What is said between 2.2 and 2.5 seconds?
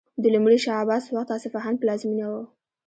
و.